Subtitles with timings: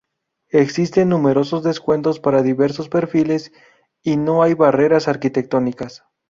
[0.49, 3.51] Existen numerosos descuentos para diversos perfiles
[4.01, 6.05] y no hay barreras arquitectónicas.